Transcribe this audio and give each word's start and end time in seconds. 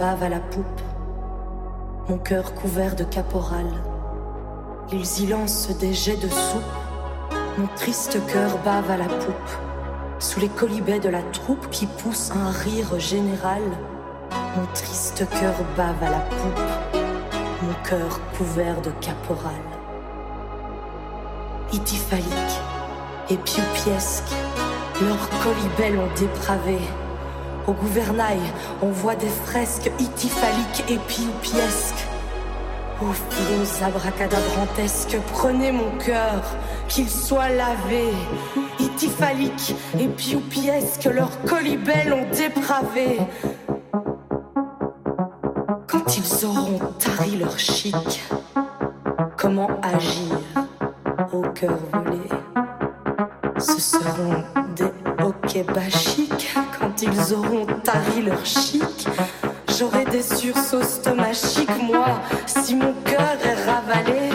bave 0.00 0.22
à 0.22 0.30
la 0.30 0.40
poupe, 0.40 0.80
mon 2.08 2.16
cœur 2.16 2.54
couvert 2.54 2.96
de 2.96 3.04
caporal. 3.04 3.66
Ils 4.90 5.20
y 5.20 5.26
lancent 5.26 5.76
des 5.76 5.92
jets 5.92 6.16
de 6.16 6.28
soupe, 6.28 6.62
mon 7.58 7.66
triste 7.76 8.18
cœur 8.32 8.56
bave 8.64 8.90
à 8.90 8.96
la 8.96 9.04
poupe. 9.04 9.50
Sous 10.18 10.40
les 10.40 10.48
colibets 10.48 11.00
de 11.00 11.10
la 11.10 11.20
troupe 11.20 11.68
qui 11.68 11.84
pousse 11.84 12.30
un 12.30 12.50
rire 12.50 12.98
général, 12.98 13.60
mon 14.56 14.64
triste 14.72 15.28
cœur 15.38 15.54
bave 15.76 16.02
à 16.02 16.10
la 16.10 16.20
poupe, 16.20 17.00
mon 17.62 17.74
cœur 17.86 18.20
couvert 18.38 18.80
de 18.80 18.90
caporal. 19.02 19.52
Ityphalique 21.74 22.56
et 23.28 23.36
pioupiesque, 23.36 24.32
leurs 25.02 25.28
colibets 25.42 25.94
l'ont 25.94 26.08
dépravé. 26.18 26.78
Au 27.66 27.72
gouvernail, 27.72 28.40
on 28.82 28.90
voit 28.90 29.14
des 29.14 29.28
fresques 29.28 29.90
ityphaliques 29.98 30.84
et 30.88 30.98
pioupiesques. 30.98 32.06
Ô 33.02 33.12
flots 33.12 33.84
abracadabrantesques, 33.84 35.16
prenez 35.32 35.72
mon 35.72 35.90
cœur, 35.98 36.42
qu'il 36.88 37.08
soit 37.08 37.48
lavé. 37.48 38.08
Ityphalique 38.78 39.74
et 39.98 40.08
pioupiesques, 40.08 41.04
leurs 41.04 41.40
colibets 41.44 42.04
l'ont 42.06 42.26
dépravé. 42.30 43.18
Quand 45.86 46.16
ils 46.16 46.44
auront 46.44 46.80
tari 46.98 47.36
leur 47.36 47.58
chic, 47.58 48.22
comment 49.36 49.70
agir 49.82 50.36
au 51.32 51.42
cœur 51.42 51.78
volé? 51.92 52.20
Ce 53.58 53.80
seront 53.80 54.42
des 54.74 54.92
hoquets 55.22 55.64
bachiques 55.64 56.54
ils 57.02 57.34
auront 57.34 57.66
tari 57.82 58.22
leur 58.22 58.44
chic. 58.44 59.08
J'aurai 59.78 60.04
des 60.04 60.22
sursauts 60.22 60.82
stomachiques, 60.82 61.82
moi, 61.82 62.20
si 62.46 62.74
mon 62.74 62.92
cœur 63.04 63.36
est 63.42 63.64
ravalé 63.64 64.29